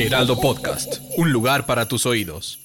Heraldo 0.00 0.40
Podcast. 0.40 1.00
Un 1.16 1.32
lugar 1.32 1.66
para 1.66 1.88
tus 1.88 2.06
oídos. 2.06 2.60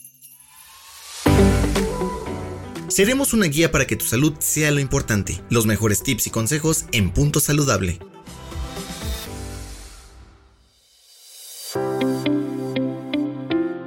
Seremos 2.89 3.33
una 3.33 3.47
guía 3.47 3.71
para 3.71 3.87
que 3.87 3.95
tu 3.95 4.05
salud 4.05 4.35
sea 4.37 4.69
lo 4.69 4.79
importante. 4.79 5.41
Los 5.49 5.65
mejores 5.65 6.03
tips 6.03 6.27
y 6.27 6.29
consejos 6.29 6.85
en 6.91 7.09
Punto 7.09 7.39
Saludable. 7.39 7.97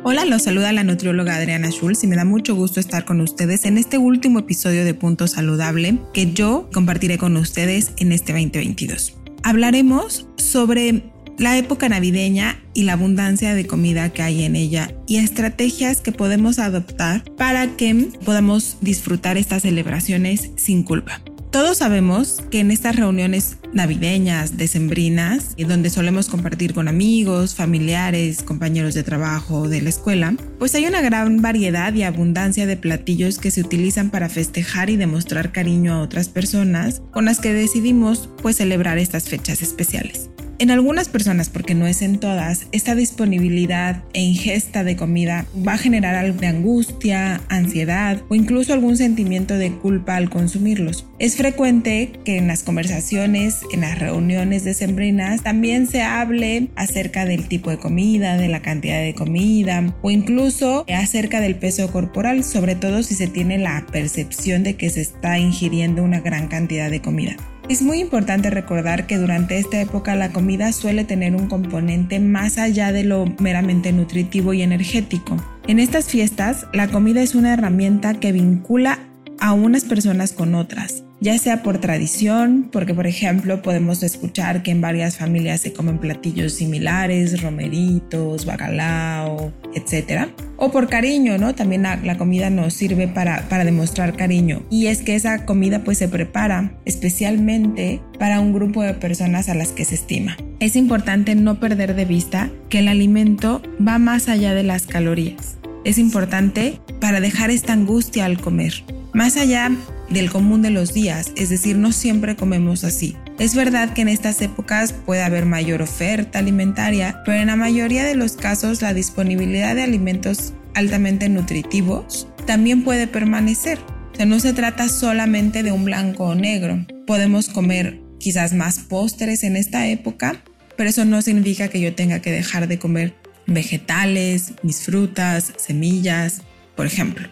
Hola, 0.02 0.24
los 0.24 0.42
saluda 0.42 0.72
la 0.72 0.82
nutrióloga 0.82 1.36
Adriana 1.36 1.70
Schulz 1.70 2.02
y 2.02 2.08
me 2.08 2.16
da 2.16 2.24
mucho 2.24 2.56
gusto 2.56 2.80
estar 2.80 3.04
con 3.04 3.20
ustedes 3.20 3.64
en 3.64 3.78
este 3.78 3.96
último 3.96 4.40
episodio 4.40 4.84
de 4.84 4.94
Punto 4.94 5.28
Saludable 5.28 5.98
que 6.12 6.32
yo 6.32 6.68
compartiré 6.72 7.16
con 7.16 7.36
ustedes 7.36 7.92
en 7.98 8.10
este 8.10 8.32
2022. 8.32 9.14
Hablaremos 9.44 10.26
sobre 10.36 11.12
la 11.38 11.58
época 11.58 11.88
navideña 11.88 12.60
y 12.74 12.84
la 12.84 12.94
abundancia 12.94 13.54
de 13.54 13.66
comida 13.66 14.10
que 14.10 14.22
hay 14.22 14.44
en 14.44 14.56
ella 14.56 14.94
y 15.06 15.16
estrategias 15.18 16.00
que 16.00 16.12
podemos 16.12 16.58
adoptar 16.58 17.24
para 17.36 17.76
que 17.76 18.08
podamos 18.24 18.78
disfrutar 18.80 19.36
estas 19.36 19.62
celebraciones 19.62 20.50
sin 20.56 20.82
culpa. 20.82 21.20
Todos 21.50 21.78
sabemos 21.78 22.42
que 22.50 22.60
en 22.60 22.70
estas 22.70 22.96
reuniones 22.96 23.56
navideñas, 23.72 24.58
decembrinas, 24.58 25.54
donde 25.56 25.88
solemos 25.88 26.28
compartir 26.28 26.74
con 26.74 26.86
amigos, 26.86 27.54
familiares, 27.54 28.42
compañeros 28.42 28.92
de 28.92 29.02
trabajo, 29.02 29.66
de 29.66 29.80
la 29.80 29.88
escuela, 29.88 30.34
pues 30.58 30.74
hay 30.74 30.86
una 30.86 31.00
gran 31.00 31.40
variedad 31.40 31.94
y 31.94 32.02
abundancia 32.02 32.66
de 32.66 32.76
platillos 32.76 33.38
que 33.38 33.50
se 33.50 33.62
utilizan 33.62 34.10
para 34.10 34.28
festejar 34.28 34.90
y 34.90 34.96
demostrar 34.96 35.50
cariño 35.50 35.94
a 35.94 36.02
otras 36.02 36.28
personas 36.28 37.00
con 37.10 37.24
las 37.24 37.40
que 37.40 37.54
decidimos 37.54 38.28
pues 38.42 38.56
celebrar 38.56 38.98
estas 38.98 39.28
fechas 39.28 39.62
especiales. 39.62 40.28
En 40.58 40.70
algunas 40.70 41.10
personas, 41.10 41.50
porque 41.50 41.74
no 41.74 41.86
es 41.86 42.00
en 42.00 42.18
todas, 42.18 42.66
esta 42.72 42.94
disponibilidad 42.94 44.02
e 44.14 44.22
ingesta 44.22 44.84
de 44.84 44.96
comida 44.96 45.44
va 45.66 45.74
a 45.74 45.78
generar 45.78 46.14
algo 46.14 46.38
de 46.38 46.46
angustia, 46.46 47.42
ansiedad 47.50 48.22
o 48.30 48.34
incluso 48.34 48.72
algún 48.72 48.96
sentimiento 48.96 49.58
de 49.58 49.72
culpa 49.72 50.16
al 50.16 50.30
consumirlos. 50.30 51.04
Es 51.18 51.36
frecuente 51.36 52.12
que 52.24 52.38
en 52.38 52.48
las 52.48 52.62
conversaciones, 52.62 53.60
en 53.70 53.82
las 53.82 53.98
reuniones 53.98 54.64
decembrinas, 54.64 55.42
también 55.42 55.86
se 55.86 56.00
hable 56.00 56.68
acerca 56.74 57.26
del 57.26 57.48
tipo 57.48 57.68
de 57.68 57.78
comida, 57.78 58.38
de 58.38 58.48
la 58.48 58.62
cantidad 58.62 59.02
de 59.02 59.14
comida 59.14 59.94
o 60.00 60.10
incluso 60.10 60.86
acerca 60.88 61.42
del 61.42 61.56
peso 61.56 61.92
corporal, 61.92 62.44
sobre 62.44 62.76
todo 62.76 63.02
si 63.02 63.14
se 63.14 63.26
tiene 63.26 63.58
la 63.58 63.84
percepción 63.92 64.62
de 64.62 64.76
que 64.76 64.88
se 64.88 65.02
está 65.02 65.38
ingiriendo 65.38 66.02
una 66.02 66.20
gran 66.20 66.48
cantidad 66.48 66.90
de 66.90 67.02
comida. 67.02 67.36
Es 67.68 67.82
muy 67.82 67.98
importante 67.98 68.48
recordar 68.48 69.08
que 69.08 69.18
durante 69.18 69.58
esta 69.58 69.80
época 69.80 70.14
la 70.14 70.30
comida 70.30 70.70
suele 70.70 71.04
tener 71.04 71.34
un 71.34 71.48
componente 71.48 72.20
más 72.20 72.58
allá 72.58 72.92
de 72.92 73.02
lo 73.02 73.26
meramente 73.40 73.92
nutritivo 73.92 74.52
y 74.52 74.62
energético. 74.62 75.36
En 75.66 75.80
estas 75.80 76.06
fiestas, 76.06 76.66
la 76.72 76.86
comida 76.86 77.22
es 77.22 77.34
una 77.34 77.52
herramienta 77.52 78.14
que 78.20 78.30
vincula 78.30 79.00
a 79.40 79.52
unas 79.52 79.84
personas 79.84 80.32
con 80.32 80.54
otras 80.54 81.05
ya 81.26 81.36
sea 81.38 81.64
por 81.64 81.78
tradición, 81.78 82.68
porque 82.70 82.94
por 82.94 83.08
ejemplo 83.08 83.60
podemos 83.60 84.04
escuchar 84.04 84.62
que 84.62 84.70
en 84.70 84.80
varias 84.80 85.18
familias 85.18 85.60
se 85.60 85.72
comen 85.72 85.98
platillos 85.98 86.52
similares, 86.52 87.42
romeritos, 87.42 88.46
bacalao, 88.46 89.52
etc. 89.74 90.28
O 90.56 90.70
por 90.70 90.88
cariño, 90.88 91.36
¿no? 91.36 91.52
También 91.52 91.82
la, 91.82 92.16
comida 92.16 92.48
nos 92.48 92.74
sirve 92.74 93.08
para, 93.08 93.48
para 93.48 93.64
demostrar 93.64 94.16
cariño. 94.16 94.62
Y 94.70 94.86
es 94.86 95.02
que 95.02 95.16
esa 95.16 95.44
comida 95.46 95.82
pues 95.82 95.98
se 95.98 96.06
prepara 96.06 96.78
especialmente 96.84 98.00
para 98.20 98.38
un 98.38 98.52
grupo 98.52 98.84
de 98.84 98.94
personas 98.94 99.48
a 99.48 99.56
las 99.56 99.72
que 99.72 99.84
se 99.84 99.96
estima. 99.96 100.36
Es 100.60 100.76
importante 100.76 101.34
no 101.34 101.58
perder 101.58 101.96
de 101.96 102.04
vista 102.04 102.52
que 102.68 102.78
el 102.78 102.86
alimento 102.86 103.62
va 103.84 103.98
más 103.98 104.28
allá 104.28 104.54
de 104.54 104.62
las 104.62 104.86
calorías. 104.86 105.56
Es 105.82 105.98
importante 105.98 106.80
para 107.00 107.20
dejar 107.20 107.50
esta 107.50 107.72
angustia 107.72 108.26
al 108.26 108.40
comer. 108.40 108.84
Más 109.12 109.36
allá 109.36 109.72
del 110.10 110.30
común 110.30 110.62
de 110.62 110.70
los 110.70 110.92
días, 110.92 111.32
es 111.36 111.48
decir, 111.48 111.76
no 111.76 111.92
siempre 111.92 112.36
comemos 112.36 112.84
así. 112.84 113.16
Es 113.38 113.54
verdad 113.54 113.92
que 113.92 114.02
en 114.02 114.08
estas 114.08 114.40
épocas 114.40 114.92
puede 114.92 115.22
haber 115.22 115.46
mayor 115.46 115.82
oferta 115.82 116.38
alimentaria, 116.38 117.22
pero 117.24 117.38
en 117.38 117.48
la 117.48 117.56
mayoría 117.56 118.04
de 118.04 118.14
los 118.14 118.32
casos 118.32 118.82
la 118.82 118.94
disponibilidad 118.94 119.74
de 119.74 119.82
alimentos 119.82 120.52
altamente 120.74 121.28
nutritivos 121.28 122.28
también 122.46 122.84
puede 122.84 123.06
permanecer. 123.06 123.78
O 124.12 124.16
sea, 124.16 124.26
no 124.26 124.40
se 124.40 124.52
trata 124.52 124.88
solamente 124.88 125.62
de 125.62 125.72
un 125.72 125.84
blanco 125.84 126.24
o 126.24 126.34
negro. 126.34 126.86
Podemos 127.06 127.48
comer 127.48 128.00
quizás 128.18 128.54
más 128.54 128.78
postres 128.78 129.44
en 129.44 129.56
esta 129.56 129.86
época, 129.88 130.42
pero 130.76 130.88
eso 130.88 131.04
no 131.04 131.20
significa 131.20 131.68
que 131.68 131.80
yo 131.80 131.94
tenga 131.94 132.20
que 132.20 132.30
dejar 132.30 132.68
de 132.68 132.78
comer 132.78 133.14
vegetales, 133.46 134.52
mis 134.62 134.82
frutas, 134.82 135.52
semillas, 135.56 136.42
por 136.74 136.86
ejemplo. 136.86 137.28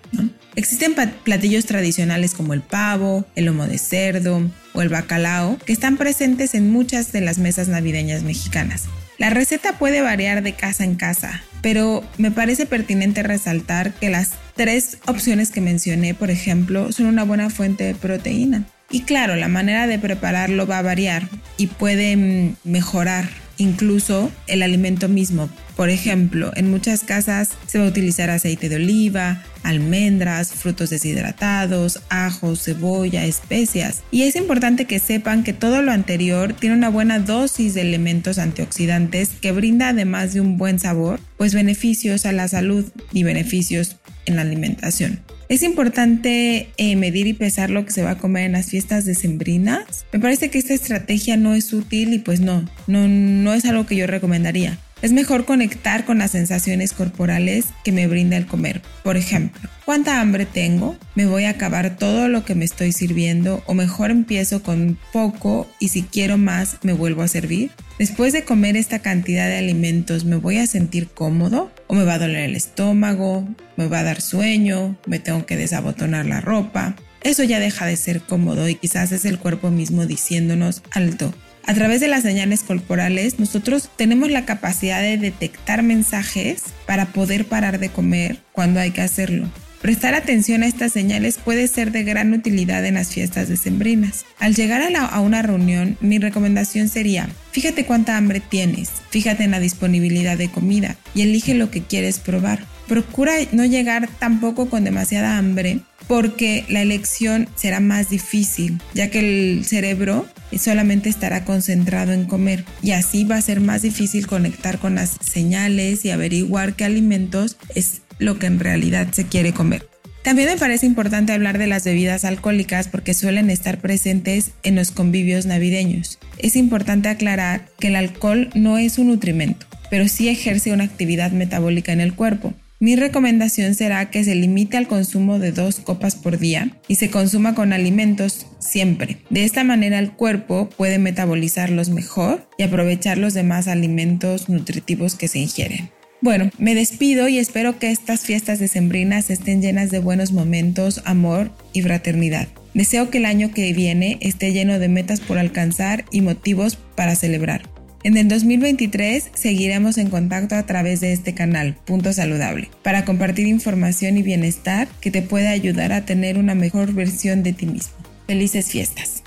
Existen 0.57 0.95
platillos 1.25 1.67
tradicionales 1.67 2.35
como 2.35 2.55
el 2.55 2.61
pavo, 2.61 3.25
el 3.35 3.47
lomo 3.47 3.67
de 3.67 3.79
cerdo 3.79 4.43
o 4.73 4.83
el 4.83 4.89
bacalao 4.89 5.59
que 5.65 5.73
están 5.73 5.97
presentes 5.97 6.55
en 6.55 6.71
muchas 6.71 7.13
de 7.13 7.21
las 7.21 7.39
mesas 7.39 7.69
navideñas 7.69 8.23
mexicanas. 8.23 8.85
La 9.19 9.31
receta 9.31 9.79
puede 9.79 10.01
variar 10.01 10.43
de 10.43 10.55
casa 10.55 10.85
en 10.85 10.97
casa, 10.97 11.43
pero 11.63 12.05
me 12.19 12.31
parece 12.31 12.67
pertinente 12.67 13.23
resaltar 13.23 13.95
que 13.95 14.11
las 14.11 14.31
tres 14.55 14.99
opciones 15.07 15.51
que 15.51 15.61
mencioné, 15.61 16.15
por 16.15 16.31
ejemplo, 16.31 16.93
son 16.93 17.07
una 17.07 17.25
buena 17.25 17.51
fuente 17.51 17.85
de 17.85 17.95
proteína. 17.95 18.65
Y 18.91 19.03
claro, 19.03 19.35
la 19.35 19.49
manera 19.49 19.87
de 19.87 19.99
prepararlo 19.99 20.67
va 20.67 20.79
a 20.79 20.83
variar 20.83 21.29
y 21.57 21.69
puede 21.69 22.17
mm, 22.17 22.57
mejorar 22.65 23.29
incluso 23.59 24.31
el 24.47 24.63
alimento 24.63 25.09
mismo. 25.09 25.49
Por 25.77 25.91
ejemplo, 25.91 26.53
en 26.55 26.71
muchas 26.71 27.03
casas 27.03 27.51
se 27.67 27.79
va 27.79 27.87
a 27.87 27.89
utilizar 27.89 28.31
aceite 28.31 28.69
de 28.69 28.77
oliva, 28.77 29.43
almendras, 29.65 30.53
frutos 30.53 30.91
deshidratados, 30.91 32.01
ajo, 32.11 32.55
cebolla, 32.55 33.25
especias. 33.25 34.03
Y 34.13 34.23
es 34.23 34.37
importante 34.37 34.85
que 34.85 35.01
sepan 35.01 35.43
que 35.43 35.53
todo 35.53 35.83
lo 35.83 35.91
anterior 35.91 36.53
tiene 36.53 36.77
una 36.77 36.91
buena 36.91 37.19
dosis 37.19 37.75
de 37.75 37.81
elementos 37.81 38.39
antioxidantes 38.39 39.31
que 39.41 39.53
brinda 39.53 39.89
además 39.89 40.33
de 40.35 40.41
un 40.41 40.59
buen 40.59 40.79
sabor, 40.79 41.19
pues 41.37 41.55
beneficios 41.55 42.27
a 42.27 42.33
la 42.33 42.47
salud 42.47 42.85
y 43.13 43.25
beneficios 43.25 43.97
en 44.27 44.37
la 44.37 44.43
alimentación. 44.43 45.21
Es 45.49 45.63
importante 45.63 46.69
eh, 46.77 46.97
medir 46.97 47.27
y 47.27 47.35
pesar 47.35 47.71
lo 47.71 47.85
que 47.85 47.93
se 47.93 48.03
va 48.03 48.13
a 48.13 48.19
comer 48.19 48.45
en 48.47 48.53
las 48.53 48.71
fiestas 48.71 49.05
decembrinas. 49.05 50.07
Me 50.13 50.19
parece 50.19 50.51
que 50.51 50.59
esta 50.59 50.75
estrategia 50.75 51.37
no 51.37 51.55
es 51.55 51.73
útil 51.73 52.13
y 52.15 52.19
pues 52.19 52.41
no, 52.41 52.65
no, 52.87 53.07
no 53.09 53.53
es 53.53 53.65
algo 53.65 53.87
que 53.87 53.97
yo 53.97 54.07
recomendaría. 54.07 54.79
Es 55.05 55.13
mejor 55.13 55.45
conectar 55.45 56.07
con 56.07 56.17
las 56.17 56.31
sensaciones 56.31 56.95
corporales 56.95 57.67
que 57.85 57.93
me 57.93 58.07
brinda 58.07 58.39
el 58.39 58.47
comer. 58.47 58.81
Por 59.03 59.19
ejemplo, 59.19 59.69
¿cuánta 59.85 60.19
hambre 60.19 60.47
tengo? 60.47 60.97
¿Me 61.15 61.27
voy 61.27 61.45
a 61.45 61.51
acabar 61.51 61.99
todo 61.99 62.29
lo 62.29 62.47
que 62.47 62.55
me 62.55 62.65
estoy 62.65 62.91
sirviendo? 62.93 63.63
¿O 63.67 63.75
mejor 63.75 64.11
empiezo 64.11 64.63
con 64.63 64.99
poco 65.13 65.71
y 65.79 65.89
si 65.89 66.05
quiero 66.05 66.39
más 66.39 66.79
me 66.85 66.95
vuelvo 66.95 67.21
a 67.21 67.29
servir? 67.29 67.71
Después 67.99 68.33
de 68.33 68.45
comer 68.45 68.79
esta 68.79 69.01
cantidad 69.01 69.47
de 69.47 69.59
alimentos, 69.59 70.25
¿me 70.25 70.37
voy 70.37 70.57
a 70.57 70.67
sentir 70.67 71.09
cómodo? 71.09 71.71
¿O 71.87 71.95
me 71.95 72.05
va 72.05 72.15
a 72.15 72.19
doler 72.19 72.45
el 72.49 72.57
estómago? 72.57 73.47
¿Me 73.77 73.89
va 73.89 73.99
a 73.99 74.05
dar 74.05 74.23
sueño? 74.23 74.97
¿Me 75.05 75.19
tengo 75.19 75.45
que 75.45 75.59
desabotonar 75.59 76.25
la 76.25 76.41
ropa? 76.41 76.97
Eso 77.21 77.43
ya 77.43 77.61
deja 77.61 77.85
de 77.85 77.97
ser 77.97 78.23
cómodo 78.23 78.71
y 78.71 78.77
quizás 78.77 79.13
es 79.13 79.27
el 79.27 79.39
cuerpo 79.39 79.71
mismo 79.71 80.07
diciéndonos 80.07 80.83
alto 80.93 81.35
a 81.67 81.75
través 81.75 82.01
de 82.01 82.09
las 82.09 82.23
señales 82.23 82.63
corporales, 82.63 83.39
nosotros 83.39 83.91
tenemos 83.97 84.31
la 84.31 84.45
capacidad 84.45 85.01
de 85.01 85.17
detectar 85.17 85.83
mensajes 85.83 86.63
para 86.87 87.07
poder 87.07 87.47
parar 87.47 87.79
de 87.79 87.89
comer 87.89 88.39
cuando 88.53 88.81
hay 88.81 88.91
que 88.91 89.01
hacerlo. 89.01 89.49
Prestar 89.81 90.15
atención 90.15 90.63
a 90.63 90.67
estas 90.67 90.93
señales 90.93 91.37
puede 91.37 91.69
ser 91.69 91.93
de 91.93 92.05
gran 92.05 92.33
utilidad 92.33 92.87
en 92.87 92.95
las 92.95 93.13
fiestas 93.13 93.51
decembrinas. 93.51 94.25
Al 94.39 94.55
llegar 94.55 94.81
a, 94.81 95.05
a, 95.05 95.21
una 95.21 95.43
reunión, 95.43 95.99
mi 96.01 96.19
recomendación 96.19 96.89
sería, 96.89 97.29
fíjate 97.51 97.85
cuánta 97.85 98.17
hambre 98.17 98.41
tienes, 98.41 98.91
fíjate 99.11 99.45
en 99.45 99.51
la 99.51 99.61
disponibilidad 99.61 100.39
de 100.39 100.51
comida 100.51 100.97
y 101.15 101.21
elige 101.21 101.53
lo 101.53 101.71
que 101.71 101.83
quieres 101.83 102.19
probar. 102.19 102.65
Procura 102.89 103.35
no 103.53 103.67
llegar 103.67 104.09
tampoco 104.19 104.71
con 104.71 104.85
demasiada 104.85 105.37
hambre 105.37 105.81
porque 106.07 106.65
la 106.69 106.83
elección 106.83 107.49
será 107.55 107.81
más 107.81 108.11
difícil, 108.11 108.81
ya 108.95 109.11
que 109.11 109.19
el 109.19 109.65
cerebro 109.65 110.27
solamente 110.59 111.09
estará 111.09 111.45
concentrado 111.45 112.13
en 112.13 112.25
comer 112.25 112.65
y 112.83 112.93
así 112.93 113.25
va 113.25 113.37
a 113.37 113.43
ser 113.43 113.61
más 113.61 113.83
difícil 113.83 114.27
conectar 114.27 114.79
con 114.79 114.95
las 114.95 115.17
señales 115.21 116.05
y 116.05 116.11
averiguar 116.11 116.75
qué 116.75 116.85
alimentos 116.85 117.57
es 117.75 118.03
lo 118.19 118.39
que 118.39 118.47
en 118.47 118.61
realidad 118.61 119.09
se 119.13 119.27
quiere 119.27 119.53
comer. 119.53 119.89
También 120.23 120.49
me 120.49 120.57
parece 120.57 120.87
importante 120.87 121.35
hablar 121.35 121.59
de 121.59 121.67
las 121.67 121.85
bebidas 121.85 122.25
alcohólicas 122.25 122.89
porque 122.89 123.13
suelen 123.13 123.51
estar 123.51 123.83
presentes 123.83 124.53
en 124.63 124.75
los 124.75 124.91
convivios 124.91 125.45
navideños. 125.45 126.19
Es 126.39 126.57
importante 126.57 127.11
aclarar 127.11 127.69
que 127.79 127.89
el 127.89 127.97
alcohol 127.97 128.49
no 128.55 128.79
es 128.79 128.97
un 128.97 129.09
nutrimento, 129.09 129.67
pero 129.91 130.09
sí 130.09 130.31
ejerce 130.31 130.73
una 130.73 130.85
actividad 130.85 131.33
metabólica 131.33 131.93
en 131.93 132.01
el 132.01 132.15
cuerpo. 132.15 132.55
Mi 132.81 132.97
recomendación 132.97 133.75
será 133.75 134.11
que 134.11 134.25
se 134.25 134.35
limite 134.35 134.77
al 134.77 134.89
consumo 134.89 135.39
de 135.39 135.53
dos 135.53 135.81
copas 135.81 136.17
por 136.17 136.39
día 136.39 136.77
y 136.89 136.97
se 136.97 137.09
consuma 137.09 137.55
con 137.55 137.73
alimentos 137.73 138.47
siempre. 138.59 139.19
De 139.31 139.45
esta 139.45 139.65
manera 139.65 139.99
el 139.99 140.13
cuerpo 140.13 140.69
puede 140.77 140.99
metabolizarlos 140.99 141.91
mejor 141.91 142.49
y 142.59 142.65
aprovechar 142.65 143.17
los 143.17 143.33
demás 143.33 143.69
alimentos 143.69 144.49
nutritivos 144.49 145.15
que 145.15 145.29
se 145.29 145.39
ingieren. 145.39 145.91
Bueno, 146.21 146.51
me 146.59 146.75
despido 146.75 147.29
y 147.29 147.39
espero 147.39 147.79
que 147.79 147.91
estas 147.91 148.23
fiestas 148.23 148.59
decembrinas 148.59 149.31
estén 149.31 149.61
llenas 149.61 149.91
de 149.91 149.99
buenos 149.99 150.33
momentos, 150.33 151.03
amor 151.05 151.51
y 151.73 151.83
fraternidad. 151.83 152.49
Deseo 152.73 153.11
que 153.11 153.19
el 153.19 153.27
año 153.27 153.53
que 153.53 153.73
viene 153.73 154.19
esté 154.21 154.53
lleno 154.53 154.79
de 154.79 154.89
metas 154.89 155.21
por 155.21 155.39
alcanzar 155.39 156.07
y 156.11 156.23
motivos 156.23 156.77
para 156.97 157.15
celebrar. 157.15 157.74
En 158.07 158.19
el 158.19 158.29
2023 158.29 159.31
seguiremos 159.33 159.97
en 159.97 160.11
contacto 160.11 160.57
a 160.57 160.67
través 160.67 161.01
de 161.01 161.15
este 161.15 161.35
canal, 161.35 161.75
Punto 161.87 162.13
Saludable, 162.13 162.71
para 162.83 163.07
compartir 163.07 163.47
información 163.47 164.19
y 164.19 164.23
bienestar 164.23 164.89
que 165.01 165.11
te 165.11 165.23
pueda 165.23 165.49
ayudar 165.49 165.91
a 165.91 166.05
tener 166.05 166.37
una 166.37 166.55
mejor 166.55 166.93
versión 166.93 167.43
de 167.43 167.55
ti 167.55 167.65
mismo. 167.65 167.95
Felices 168.27 168.67
fiestas. 168.67 169.23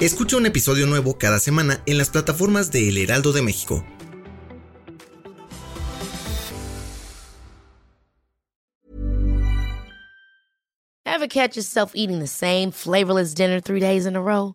Escucha 0.00 0.38
un 0.38 0.46
episodio 0.46 0.86
nuevo 0.86 1.18
cada 1.18 1.38
semana 1.38 1.82
en 1.84 1.98
las 1.98 2.08
plataformas 2.08 2.72
de 2.72 2.88
El 2.88 2.96
Heraldo 2.96 3.34
de 3.34 3.42
México. 3.42 3.84
Ever 11.04 11.28
catch 11.28 11.56
yourself 11.56 11.92
eating 11.94 12.20
the 12.20 12.26
same 12.26 12.70
flavorless 12.72 13.34
dinner 13.34 13.60
three 13.60 13.80
days 13.80 14.06
in 14.06 14.16
a 14.16 14.22
row? 14.22 14.54